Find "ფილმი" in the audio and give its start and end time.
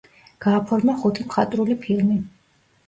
1.87-2.21